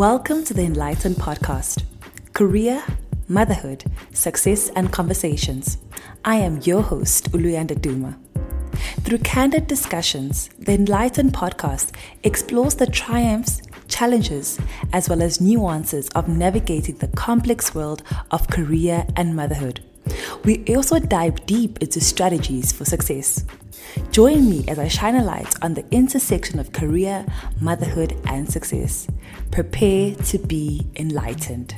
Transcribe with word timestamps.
Welcome 0.00 0.44
to 0.44 0.54
the 0.54 0.62
Enlightened 0.62 1.16
Podcast 1.16 1.84
Career, 2.32 2.82
Motherhood, 3.28 3.84
Success, 4.14 4.70
and 4.70 4.90
Conversations. 4.90 5.76
I 6.24 6.36
am 6.36 6.62
your 6.62 6.80
host, 6.80 7.30
Uluyanda 7.32 7.78
Duma. 7.78 8.18
Through 9.02 9.18
candid 9.18 9.66
discussions, 9.66 10.48
the 10.58 10.72
Enlightened 10.72 11.34
Podcast 11.34 11.94
explores 12.22 12.76
the 12.76 12.86
triumphs, 12.86 13.60
challenges, 13.88 14.58
as 14.94 15.10
well 15.10 15.20
as 15.20 15.38
nuances 15.38 16.08
of 16.14 16.28
navigating 16.28 16.96
the 16.96 17.08
complex 17.08 17.74
world 17.74 18.02
of 18.30 18.48
career 18.48 19.06
and 19.16 19.36
motherhood. 19.36 19.84
We 20.44 20.64
also 20.74 20.98
dive 20.98 21.44
deep 21.44 21.76
into 21.82 22.00
strategies 22.00 22.72
for 22.72 22.86
success. 22.86 23.44
Join 24.12 24.48
me 24.48 24.64
as 24.66 24.78
I 24.78 24.88
shine 24.88 25.16
a 25.16 25.24
light 25.24 25.54
on 25.60 25.74
the 25.74 25.84
intersection 25.90 26.58
of 26.58 26.72
career, 26.72 27.26
motherhood, 27.60 28.18
and 28.24 28.50
success. 28.50 29.06
Prepare 29.50 30.14
to 30.14 30.38
be 30.38 30.86
enlightened. 30.94 31.74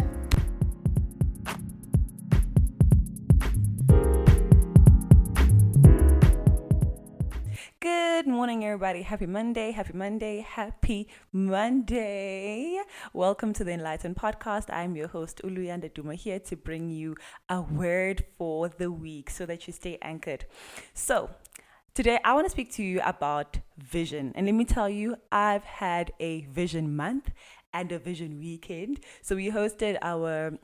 Good 7.81 8.27
morning, 8.27 8.62
everybody. 8.67 9.01
Happy 9.01 9.25
Monday. 9.25 9.71
Happy 9.71 9.95
Monday. 9.95 10.41
Happy 10.47 11.09
Monday. 11.33 12.79
Welcome 13.15 13.55
to 13.55 13.65
the 13.65 13.73
Enlightened 13.73 14.17
Podcast. 14.17 14.70
I'm 14.70 14.95
your 14.95 15.09
host, 15.09 15.41
Uluyanda 15.43 15.95
Duma, 15.95 16.15
here 16.15 16.41
to 16.41 16.57
bring 16.57 16.91
you 16.91 17.17
a 17.48 17.62
word 17.62 18.23
for 18.37 18.69
the 18.69 18.93
week 18.93 19.31
so 19.31 19.47
that 19.47 19.67
you 19.67 19.73
stay 19.73 19.97
anchored. 20.03 20.45
So, 20.93 21.31
Today, 21.95 22.19
I 22.25 22.33
want 22.33 22.47
to 22.47 22.51
speak 22.51 22.73
to 22.73 22.83
you 22.83 23.03
about 23.05 23.59
vision. 23.77 24.33
And 24.34 24.47
let 24.47 24.55
me 24.55 24.65
tell 24.65 24.89
you, 24.89 25.17
I've 25.31 25.65
had 25.65 26.11
a 26.20 26.47
vision 26.47 26.97
month 26.97 27.29
and 27.73 27.92
a 27.92 27.98
vision 27.98 28.39
weekend. 28.39 29.01
So, 29.23 29.37
we 29.37 29.51
hosted 29.51 29.98
our 30.03 30.59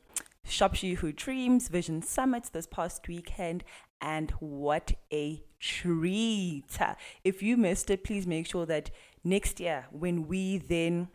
Shop 0.45 0.75
She 0.75 0.95
Who 0.95 1.13
Dreams 1.13 1.69
Vision 1.69 2.03
Summit 2.03 2.51
this 2.53 2.67
past 2.67 3.07
weekend. 3.07 3.65
And 4.01 4.31
what 4.41 4.93
a 5.13 5.43
treat! 5.61 6.79
If 7.25 7.43
you 7.43 7.57
missed 7.57 7.91
it, 7.91 8.05
please 8.05 8.27
make 8.27 8.47
sure 8.47 8.65
that 8.67 8.91
next 9.25 9.61
year, 9.61 9.87
when 9.91 10.29
we 10.29 10.59
then 10.59 11.09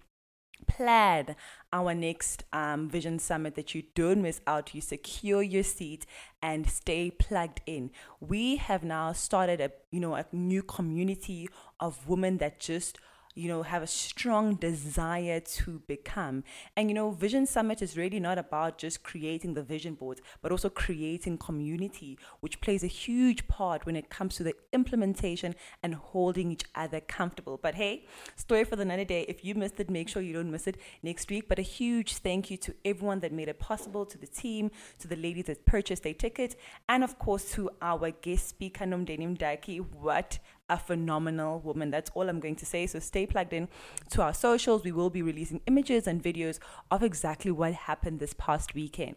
plan 0.67 1.35
our 1.71 1.93
next 1.93 2.43
um, 2.53 2.89
vision 2.89 3.19
summit 3.19 3.55
that 3.55 3.75
you 3.75 3.83
don't 3.95 4.21
miss 4.21 4.41
out 4.47 4.73
you 4.73 4.81
secure 4.81 5.41
your 5.41 5.63
seat 5.63 6.05
and 6.41 6.69
stay 6.69 7.11
plugged 7.11 7.61
in 7.65 7.91
we 8.19 8.55
have 8.55 8.83
now 8.83 9.11
started 9.11 9.59
a 9.59 9.71
you 9.91 9.99
know 9.99 10.15
a 10.15 10.25
new 10.31 10.63
community 10.63 11.47
of 11.79 12.07
women 12.07 12.37
that 12.37 12.59
just 12.59 12.97
you 13.35 13.47
know, 13.47 13.63
have 13.63 13.83
a 13.83 13.87
strong 13.87 14.55
desire 14.55 15.39
to 15.39 15.81
become. 15.87 16.43
And, 16.77 16.89
you 16.89 16.93
know, 16.93 17.11
Vision 17.11 17.45
Summit 17.45 17.81
is 17.81 17.97
really 17.97 18.19
not 18.19 18.37
about 18.37 18.77
just 18.77 19.03
creating 19.03 19.55
the 19.55 19.63
vision 19.63 19.95
board, 19.95 20.21
but 20.41 20.51
also 20.51 20.69
creating 20.69 21.39
community, 21.39 22.17
which 22.39 22.61
plays 22.61 22.83
a 22.83 22.87
huge 22.87 23.47
part 23.47 23.85
when 23.85 23.95
it 23.95 24.09
comes 24.09 24.35
to 24.35 24.43
the 24.43 24.53
implementation 24.71 25.55
and 25.81 25.95
holding 25.95 26.51
each 26.51 26.63
other 26.75 26.99
comfortable. 26.99 27.59
But 27.61 27.75
hey, 27.75 28.05
story 28.35 28.63
for 28.63 28.75
the 28.75 28.83
another 28.83 29.05
day. 29.05 29.25
If 29.27 29.43
you 29.43 29.55
missed 29.55 29.79
it, 29.79 29.89
make 29.89 30.07
sure 30.07 30.21
you 30.21 30.33
don't 30.33 30.51
miss 30.51 30.67
it 30.67 30.77
next 31.01 31.29
week. 31.29 31.49
But 31.49 31.57
a 31.57 31.63
huge 31.63 32.17
thank 32.17 32.51
you 32.51 32.57
to 32.57 32.75
everyone 32.85 33.19
that 33.21 33.31
made 33.31 33.47
it 33.47 33.59
possible, 33.59 34.05
to 34.05 34.17
the 34.17 34.27
team, 34.27 34.69
to 34.99 35.07
the 35.07 35.15
ladies 35.15 35.45
that 35.45 35.65
purchased 35.65 36.03
their 36.03 36.13
ticket, 36.13 36.55
and 36.87 37.03
of 37.03 37.17
course 37.17 37.51
to 37.53 37.69
our 37.81 38.11
guest 38.11 38.47
speaker, 38.47 38.85
Nomdeni 38.85 39.37
Mdaki. 39.37 39.79
What 39.95 40.39
a 40.69 40.77
phenomenal 40.77 41.59
woman. 41.59 41.91
That's 41.91 42.11
all 42.13 42.29
I'm 42.29 42.39
going 42.39 42.55
to 42.57 42.65
say. 42.65 42.87
So 42.87 42.99
stay 42.99 43.25
plugged 43.25 43.53
in 43.53 43.67
to 44.11 44.21
our 44.21 44.33
socials. 44.33 44.83
We 44.83 44.91
will 44.91 45.09
be 45.09 45.21
releasing 45.21 45.61
images 45.67 46.07
and 46.07 46.23
videos 46.23 46.59
of 46.89 47.03
exactly 47.03 47.51
what 47.51 47.73
happened 47.73 48.19
this 48.19 48.33
past 48.33 48.73
weekend. 48.73 49.15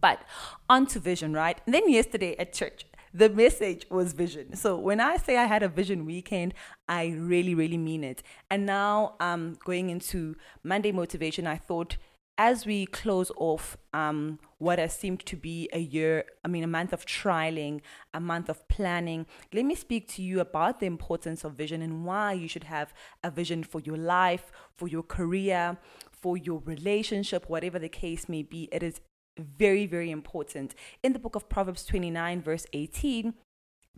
But 0.00 0.20
on 0.68 0.86
to 0.88 1.00
vision, 1.00 1.32
right? 1.32 1.60
And 1.66 1.74
then 1.74 1.88
yesterday 1.90 2.36
at 2.38 2.52
church, 2.52 2.84
the 3.14 3.28
message 3.28 3.86
was 3.90 4.12
vision. 4.12 4.54
So 4.54 4.76
when 4.76 5.00
I 5.00 5.16
say 5.16 5.36
I 5.36 5.46
had 5.46 5.62
a 5.62 5.68
vision 5.68 6.04
weekend, 6.04 6.54
I 6.88 7.06
really, 7.16 7.54
really 7.54 7.78
mean 7.78 8.04
it. 8.04 8.22
And 8.50 8.66
now 8.66 9.14
I'm 9.18 9.32
um 9.32 9.58
going 9.64 9.90
into 9.90 10.36
Monday 10.62 10.92
motivation, 10.92 11.46
I 11.46 11.56
thought 11.56 11.96
as 12.38 12.64
we 12.64 12.86
close 12.86 13.32
off 13.36 13.76
um, 13.92 14.38
what 14.58 14.78
has 14.78 14.94
seemed 14.94 15.26
to 15.26 15.36
be 15.36 15.68
a 15.72 15.80
year, 15.80 16.24
I 16.44 16.48
mean, 16.48 16.62
a 16.62 16.68
month 16.68 16.92
of 16.92 17.04
trialing, 17.04 17.80
a 18.14 18.20
month 18.20 18.48
of 18.48 18.66
planning, 18.68 19.26
let 19.52 19.64
me 19.64 19.74
speak 19.74 20.08
to 20.14 20.22
you 20.22 20.38
about 20.38 20.78
the 20.78 20.86
importance 20.86 21.42
of 21.42 21.54
vision 21.54 21.82
and 21.82 22.04
why 22.04 22.32
you 22.32 22.46
should 22.46 22.64
have 22.64 22.94
a 23.24 23.30
vision 23.30 23.64
for 23.64 23.80
your 23.80 23.96
life, 23.96 24.52
for 24.72 24.86
your 24.86 25.02
career, 25.02 25.78
for 26.12 26.36
your 26.36 26.62
relationship, 26.64 27.48
whatever 27.48 27.78
the 27.78 27.88
case 27.88 28.28
may 28.28 28.44
be. 28.44 28.68
It 28.70 28.84
is 28.84 29.00
very, 29.36 29.86
very 29.86 30.12
important. 30.12 30.76
In 31.02 31.12
the 31.12 31.18
book 31.18 31.34
of 31.34 31.48
Proverbs 31.48 31.84
29, 31.84 32.40
verse 32.40 32.66
18, 32.72 33.34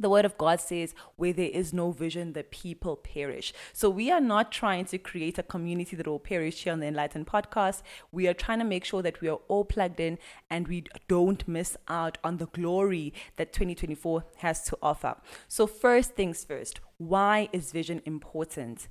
the 0.00 0.10
word 0.10 0.24
of 0.24 0.38
God 0.38 0.60
says, 0.60 0.94
where 1.16 1.32
there 1.32 1.50
is 1.50 1.72
no 1.72 1.92
vision, 1.92 2.32
the 2.32 2.42
people 2.42 2.96
perish. 2.96 3.52
So 3.72 3.90
we 3.90 4.10
are 4.10 4.20
not 4.20 4.50
trying 4.50 4.86
to 4.86 4.98
create 4.98 5.38
a 5.38 5.42
community 5.42 5.94
that 5.94 6.06
will 6.06 6.18
perish 6.18 6.64
here 6.64 6.72
on 6.72 6.80
the 6.80 6.86
Enlightened 6.86 7.26
podcast. 7.26 7.82
We 8.10 8.26
are 8.26 8.34
trying 8.34 8.60
to 8.60 8.64
make 8.64 8.84
sure 8.84 9.02
that 9.02 9.20
we 9.20 9.28
are 9.28 9.40
all 9.48 9.64
plugged 9.64 10.00
in 10.00 10.18
and 10.48 10.66
we 10.66 10.84
don't 11.06 11.46
miss 11.46 11.76
out 11.86 12.18
on 12.24 12.38
the 12.38 12.46
glory 12.46 13.12
that 13.36 13.52
2024 13.52 14.24
has 14.38 14.64
to 14.64 14.78
offer. 14.82 15.16
So, 15.46 15.66
first 15.66 16.14
things 16.14 16.44
first, 16.44 16.80
why 16.96 17.48
is 17.52 17.72
vision 17.72 18.00
important? 18.06 18.88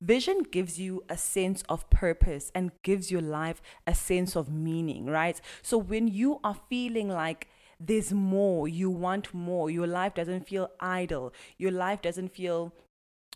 Vision 0.00 0.44
gives 0.50 0.78
you 0.78 1.02
a 1.08 1.16
sense 1.16 1.62
of 1.68 1.88
purpose 1.90 2.52
and 2.54 2.70
gives 2.82 3.10
your 3.10 3.20
life 3.20 3.60
a 3.86 3.94
sense 3.94 4.36
of 4.36 4.48
meaning, 4.48 5.06
right? 5.06 5.40
So 5.60 5.76
when 5.76 6.06
you 6.06 6.38
are 6.44 6.56
feeling 6.68 7.08
like 7.08 7.48
there's 7.80 8.12
more, 8.12 8.68
you 8.68 8.90
want 8.90 9.32
more, 9.32 9.70
your 9.70 9.86
life 9.86 10.14
doesn't 10.14 10.46
feel 10.48 10.70
idle, 10.80 11.32
your 11.56 11.70
life 11.70 12.02
doesn't 12.02 12.34
feel 12.34 12.72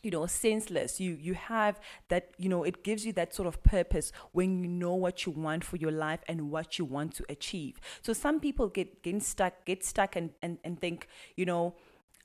you 0.02 0.10
know 0.10 0.26
senseless. 0.26 1.00
You 1.00 1.12
you 1.20 1.34
have 1.34 1.80
that 2.08 2.30
you 2.36 2.48
know 2.48 2.64
it 2.64 2.82
gives 2.82 3.06
you 3.06 3.12
that 3.12 3.34
sort 3.34 3.46
of 3.46 3.62
purpose 3.62 4.12
when 4.32 4.58
you 4.58 4.68
know 4.68 4.94
what 4.94 5.24
you 5.24 5.32
want 5.32 5.64
for 5.64 5.76
your 5.76 5.92
life 5.92 6.20
and 6.26 6.50
what 6.50 6.78
you 6.78 6.84
want 6.84 7.14
to 7.14 7.24
achieve. 7.28 7.78
So 8.02 8.12
some 8.12 8.40
people 8.40 8.68
get 8.68 9.02
get 9.02 9.22
stuck 9.22 9.64
get 9.64 9.84
stuck 9.84 10.16
and 10.16 10.30
and, 10.42 10.58
and 10.64 10.80
think 10.80 11.06
you 11.36 11.46
know 11.46 11.74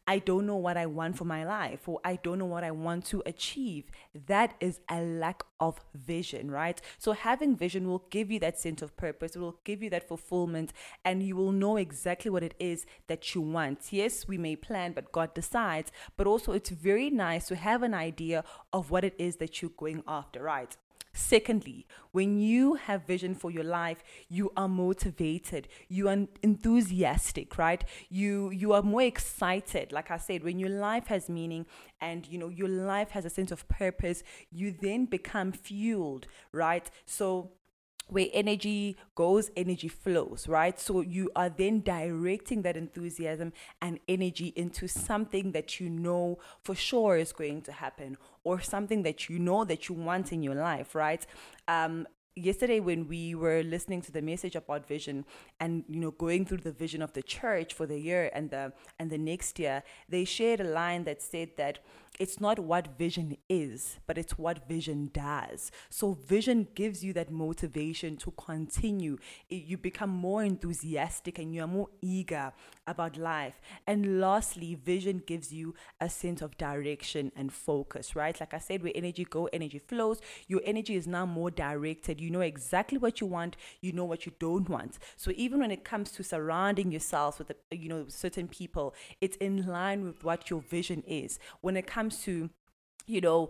I 0.07 0.19
don't 0.19 0.45
know 0.45 0.55
what 0.55 0.77
I 0.77 0.85
want 0.85 1.17
for 1.17 1.25
my 1.25 1.43
life 1.43 1.87
or 1.87 1.99
I 2.03 2.15
don't 2.15 2.39
know 2.39 2.45
what 2.45 2.63
I 2.63 2.71
want 2.71 3.05
to 3.07 3.21
achieve. 3.25 3.91
That 4.27 4.55
is 4.61 4.79
a 4.89 5.01
lack 5.01 5.43
of 5.59 5.81
vision, 5.93 6.49
right? 6.49 6.79
So 6.97 7.11
having 7.11 7.57
vision 7.57 7.89
will 7.89 8.05
give 8.09 8.31
you 8.31 8.39
that 8.39 8.57
sense 8.57 8.81
of 8.81 8.95
purpose, 8.95 9.35
it 9.35 9.39
will 9.39 9.59
give 9.65 9.83
you 9.83 9.89
that 9.89 10.07
fulfillment, 10.07 10.71
and 11.03 11.21
you 11.21 11.35
will 11.35 11.51
know 11.51 11.75
exactly 11.75 12.31
what 12.31 12.43
it 12.43 12.55
is 12.57 12.85
that 13.07 13.35
you 13.35 13.41
want. 13.41 13.79
Yes, 13.91 14.27
we 14.27 14.37
may 14.37 14.55
plan, 14.55 14.93
but 14.93 15.11
God 15.11 15.33
decides, 15.33 15.91
but 16.15 16.25
also 16.25 16.53
it's 16.53 16.69
very 16.69 17.09
nice 17.09 17.47
to 17.49 17.55
have 17.55 17.83
an 17.83 17.93
idea 17.93 18.45
of 18.71 18.89
what 18.89 19.03
it 19.03 19.15
is 19.17 19.35
that 19.37 19.61
you're 19.61 19.71
going 19.75 20.03
after, 20.07 20.41
right? 20.41 20.77
Secondly, 21.17 21.87
when 22.11 22.39
you 22.39 22.75
have 22.75 23.07
vision 23.07 23.33
for 23.33 23.49
your 23.49 23.63
life, 23.63 24.03
you 24.29 24.51
are 24.55 24.67
motivated, 24.67 25.67
you 25.89 26.07
are 26.07 26.27
enthusiastic, 26.43 27.57
right? 27.57 27.83
You 28.09 28.51
you 28.51 28.73
are 28.73 28.83
more 28.83 29.01
excited. 29.01 29.91
Like 29.91 30.11
I 30.11 30.17
said, 30.17 30.43
when 30.43 30.59
your 30.59 30.69
life 30.69 31.07
has 31.07 31.27
meaning 31.27 31.65
and 31.99 32.27
you 32.27 32.37
know 32.37 32.49
your 32.49 32.69
life 32.69 33.09
has 33.11 33.25
a 33.25 33.31
sense 33.31 33.51
of 33.51 33.67
purpose, 33.67 34.23
you 34.51 34.71
then 34.79 35.05
become 35.05 35.51
fueled, 35.51 36.27
right? 36.51 36.89
So 37.05 37.51
where 38.07 38.27
energy 38.33 38.97
goes, 39.15 39.51
energy 39.55 39.87
flows, 39.87 40.47
right? 40.47 40.79
So 40.79 41.01
you 41.01 41.29
are 41.35 41.49
then 41.49 41.81
directing 41.81 42.61
that 42.61 42.77
enthusiasm 42.77 43.53
and 43.81 43.99
energy 44.07 44.53
into 44.55 44.87
something 44.87 45.51
that 45.51 45.79
you 45.79 45.89
know 45.89 46.39
for 46.63 46.75
sure 46.75 47.17
is 47.17 47.33
going 47.33 47.61
to 47.63 47.71
happen 47.71 48.17
or 48.43 48.61
something 48.61 49.03
that 49.03 49.29
you 49.29 49.39
know 49.39 49.65
that 49.65 49.89
you 49.89 49.95
want 49.95 50.31
in 50.31 50.41
your 50.41 50.55
life, 50.55 50.95
right? 50.95 51.25
Um, 51.67 52.07
yesterday 52.37 52.79
when 52.79 53.07
we 53.07 53.35
were 53.35 53.63
listening 53.63 54.01
to 54.03 54.11
the 54.11 54.21
message 54.21 54.55
about 54.55 54.87
vision 54.87 55.25
and 55.59 55.83
you 55.89 55.99
know 55.99 56.11
going 56.11 56.45
through 56.45 56.59
the 56.59 56.71
vision 56.71 57.01
of 57.01 57.13
the 57.13 57.23
church 57.23 57.73
for 57.73 57.85
the 57.85 57.99
year 57.99 58.29
and 58.33 58.49
the 58.51 58.71
and 58.99 59.09
the 59.09 59.17
next 59.17 59.59
year 59.59 59.83
they 60.07 60.23
shared 60.23 60.59
a 60.59 60.63
line 60.63 61.03
that 61.03 61.21
said 61.21 61.49
that 61.57 61.79
it's 62.19 62.39
not 62.39 62.57
what 62.59 62.97
vision 62.97 63.37
is, 63.47 63.99
but 64.07 64.17
it's 64.17 64.37
what 64.37 64.67
vision 64.67 65.11
does. 65.13 65.71
So, 65.89 66.17
vision 66.25 66.67
gives 66.73 67.03
you 67.03 67.13
that 67.13 67.31
motivation 67.31 68.17
to 68.17 68.31
continue. 68.31 69.17
you 69.49 69.77
become 69.77 70.09
more 70.09 70.43
enthusiastic 70.43 71.37
and 71.37 71.53
you 71.53 71.61
are 71.61 71.67
more 71.67 71.89
eager 72.01 72.53
about 72.87 73.17
life. 73.17 73.59
And 73.85 74.19
lastly, 74.19 74.75
vision 74.75 75.21
gives 75.25 75.53
you 75.53 75.75
a 76.01 76.09
sense 76.09 76.41
of 76.41 76.57
direction 76.57 77.31
and 77.35 77.53
focus, 77.53 78.15
right? 78.15 78.39
Like 78.39 78.53
I 78.53 78.59
said, 78.59 78.81
where 78.81 78.93
energy 78.95 79.25
go, 79.25 79.45
energy 79.53 79.79
flows. 79.79 80.19
Your 80.47 80.61
energy 80.65 80.95
is 80.95 81.07
now 81.07 81.25
more 81.25 81.51
directed. 81.51 82.19
You 82.19 82.26
know 82.29 82.41
exactly 82.41 82.97
what 82.97 83.21
you 83.21 83.27
want, 83.27 83.57
you 83.81 83.91
know 83.91 84.05
what 84.05 84.25
you 84.25 84.31
don't 84.39 84.69
want. 84.69 84.99
So, 85.15 85.31
even 85.35 85.59
when 85.59 85.71
it 85.71 85.83
comes 85.83 86.11
to 86.11 86.23
surrounding 86.23 86.91
yourself 86.91 87.39
with, 87.39 87.51
you 87.71 87.89
know, 87.89 88.05
certain 88.07 88.47
people, 88.47 88.93
it's 89.21 89.37
in 89.37 89.65
line 89.65 90.03
with 90.03 90.23
what 90.23 90.49
your 90.49 90.61
vision 90.61 91.03
is. 91.07 91.39
When 91.61 91.77
it 91.77 91.87
comes 91.87 92.21
to 92.23 92.49
you 93.05 93.21
know 93.21 93.49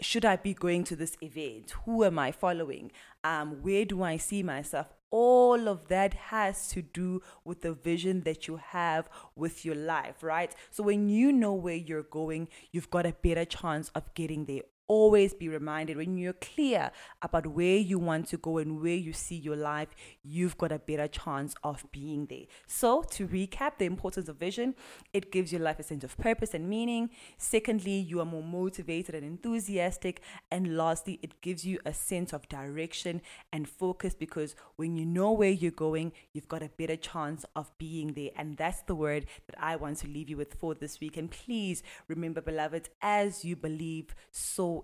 should 0.00 0.24
I 0.24 0.36
be 0.36 0.54
going 0.54 0.84
to 0.84 0.96
this 0.96 1.16
event? 1.22 1.72
Who 1.84 2.04
am 2.04 2.18
I 2.18 2.32
following? 2.32 2.90
Um, 3.22 3.62
where 3.62 3.84
do 3.84 4.02
I 4.02 4.16
see 4.16 4.42
myself? 4.42 4.88
All 5.10 5.68
of 5.68 5.86
that 5.88 6.14
has 6.14 6.68
to 6.70 6.82
do 6.82 7.22
with 7.44 7.62
the 7.62 7.72
vision 7.72 8.22
that 8.22 8.48
you 8.48 8.56
have 8.56 9.08
with 9.36 9.64
your 9.64 9.76
life, 9.76 10.22
right? 10.22 10.52
So 10.70 10.82
when 10.82 11.08
you 11.08 11.30
know 11.30 11.54
where 11.54 11.76
you're 11.76 12.02
going, 12.02 12.48
you've 12.72 12.90
got 12.90 13.06
a 13.06 13.12
better 13.22 13.44
chance 13.44 13.90
of 13.94 14.12
getting 14.14 14.46
there 14.46 14.62
always 14.86 15.34
be 15.34 15.48
reminded 15.48 15.96
when 15.96 16.16
you're 16.16 16.32
clear 16.34 16.90
about 17.22 17.46
where 17.46 17.76
you 17.76 17.98
want 17.98 18.28
to 18.28 18.36
go 18.36 18.58
and 18.58 18.80
where 18.80 18.94
you 18.94 19.12
see 19.12 19.36
your 19.36 19.56
life, 19.56 19.88
you've 20.22 20.58
got 20.58 20.72
a 20.72 20.78
better 20.78 21.08
chance 21.08 21.54
of 21.62 21.84
being 21.92 22.26
there. 22.26 22.44
So, 22.66 23.02
to 23.12 23.26
recap 23.26 23.78
the 23.78 23.86
importance 23.86 24.28
of 24.28 24.36
vision, 24.36 24.74
it 25.12 25.32
gives 25.32 25.52
your 25.52 25.60
life 25.60 25.78
a 25.78 25.82
sense 25.82 26.04
of 26.04 26.16
purpose 26.18 26.54
and 26.54 26.68
meaning. 26.68 27.10
Secondly, 27.38 27.98
you 27.98 28.20
are 28.20 28.26
more 28.26 28.42
motivated 28.42 29.14
and 29.14 29.24
enthusiastic. 29.24 30.20
And 30.50 30.76
lastly, 30.76 31.18
it 31.22 31.40
gives 31.40 31.64
you 31.64 31.78
a 31.84 31.92
sense 31.92 32.32
of 32.32 32.48
direction 32.48 33.22
and 33.52 33.68
focus 33.68 34.14
because 34.14 34.54
when 34.76 34.96
you 34.96 35.06
know 35.06 35.32
where 35.32 35.50
you're 35.50 35.70
going, 35.70 36.12
you've 36.32 36.48
got 36.48 36.62
a 36.62 36.70
better 36.76 36.96
chance 36.96 37.44
of 37.56 37.70
being 37.78 38.12
there. 38.12 38.30
And 38.36 38.56
that's 38.56 38.82
the 38.82 38.94
word 38.94 39.26
that 39.46 39.56
I 39.58 39.76
want 39.76 39.98
to 39.98 40.08
leave 40.08 40.28
you 40.28 40.36
with 40.36 40.54
for 40.54 40.74
this 40.74 41.00
week. 41.00 41.16
And 41.16 41.30
please 41.30 41.82
remember, 42.08 42.40
beloved, 42.40 42.88
as 43.02 43.44
you 43.44 43.56
believe, 43.56 44.14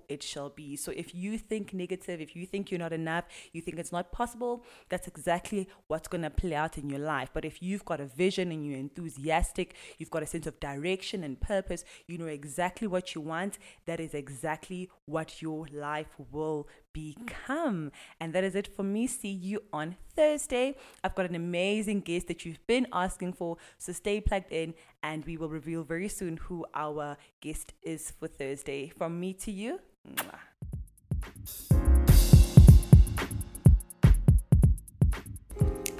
it 0.08 0.22
shall 0.22 0.50
be. 0.50 0.76
So 0.76 0.92
if 0.92 1.14
you 1.14 1.38
think 1.38 1.72
negative, 1.72 2.20
if 2.20 2.34
you 2.37 2.46
think 2.46 2.70
you're 2.70 2.84
not 2.87 2.92
enough, 2.92 3.25
you 3.52 3.60
think 3.60 3.78
it's 3.78 3.92
not 3.92 4.12
possible, 4.12 4.64
that's 4.88 5.08
exactly 5.08 5.69
what's 5.88 6.08
going 6.08 6.22
to 6.22 6.31
play 6.31 6.54
out 6.54 6.78
in 6.78 6.88
your 6.90 7.00
life. 7.00 7.31
But 7.32 7.44
if 7.44 7.62
you've 7.62 7.84
got 7.84 8.00
a 8.00 8.06
vision 8.06 8.52
and 8.52 8.66
you're 8.66 8.78
enthusiastic, 8.78 9.75
you've 9.98 10.10
got 10.10 10.22
a 10.22 10.26
sense 10.26 10.46
of 10.46 10.60
direction 10.60 11.25
and 11.25 11.40
purpose, 11.40 11.84
you 12.06 12.19
know 12.19 12.26
exactly 12.26 12.87
what 12.87 13.14
you 13.14 13.20
want, 13.20 13.58
that 13.87 14.00
is 14.00 14.14
exactly 14.14 14.90
what 15.06 15.42
your 15.42 15.66
life 15.72 16.14
will 16.31 16.69
become. 16.92 17.92
And 18.20 18.32
that 18.32 18.44
is 18.44 18.54
it 18.54 18.69
for 18.75 18.82
me. 18.82 19.06
See 19.06 19.31
you 19.31 19.62
on 19.72 19.96
Thursday. 20.14 20.76
I've 21.02 21.14
got 21.14 21.26
an 21.26 21.34
amazing 21.34 22.00
guest 22.00 22.28
that 22.28 22.44
you've 22.44 22.64
been 22.66 22.87
asking 22.92 23.34
for. 23.34 23.56
So 23.78 23.92
stay 23.92 24.20
plugged 24.20 24.52
in 24.52 24.75
and 25.02 25.25
we 25.25 25.37
will 25.37 25.48
reveal 25.48 25.82
very 25.82 26.08
soon 26.08 26.37
who 26.37 26.66
our 26.75 27.16
guest 27.40 27.72
is 27.82 28.10
for 28.10 28.28
Thursday. 28.28 28.92
From 28.96 29.19
me 29.19 29.32
to 29.34 29.50
you. 29.50 29.81
Mwah. 30.08 30.38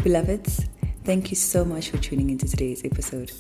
Beloveds, 0.03 0.67
thank 1.05 1.31
you 1.31 1.37
so 1.37 1.63
much 1.63 1.91
for 1.91 1.99
tuning 1.99 2.31
into 2.31 2.49
today's 2.49 2.83
episode. 2.87 3.33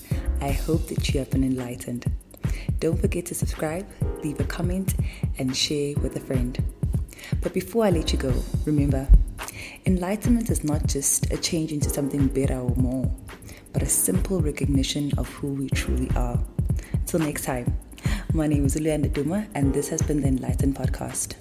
I 0.42 0.50
hope 0.50 0.88
that 0.88 1.08
you 1.08 1.18
have 1.20 1.30
been 1.30 1.42
enlightened. 1.42 2.04
Don't 2.80 3.00
forget 3.00 3.24
to 3.26 3.34
subscribe, 3.34 3.86
leave 4.22 4.40
a 4.40 4.44
comment, 4.44 4.94
and 5.38 5.56
share 5.56 5.94
with 5.96 6.16
a 6.16 6.20
friend. 6.20 6.62
But 7.40 7.54
before 7.54 7.84
I 7.84 7.90
let 7.90 8.12
you 8.12 8.18
go, 8.18 8.34
remember, 8.64 9.08
enlightenment 9.86 10.50
is 10.50 10.64
not 10.64 10.86
just 10.86 11.30
a 11.32 11.36
change 11.36 11.72
into 11.72 11.90
something 11.90 12.26
better 12.28 12.58
or 12.58 12.74
more, 12.76 13.10
but 13.72 13.82
a 13.82 13.86
simple 13.86 14.40
recognition 14.40 15.12
of 15.18 15.28
who 15.28 15.48
we 15.48 15.68
truly 15.70 16.10
are. 16.16 16.38
Until 16.92 17.20
next 17.20 17.44
time, 17.44 17.76
my 18.32 18.46
name 18.46 18.64
is 18.64 18.76
Ulianda 18.76 19.12
Duma, 19.12 19.46
and 19.54 19.72
this 19.72 19.88
has 19.88 20.02
been 20.02 20.20
the 20.20 20.28
Enlightened 20.28 20.76
Podcast. 20.76 21.34